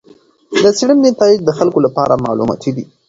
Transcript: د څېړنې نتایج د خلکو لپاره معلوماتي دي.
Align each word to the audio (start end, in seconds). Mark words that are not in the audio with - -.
د 0.63 0.65
څېړنې 0.77 1.01
نتایج 1.07 1.39
د 1.43 1.49
خلکو 1.57 1.79
لپاره 1.85 2.21
معلوماتي 2.25 2.71
دي. 2.75 2.85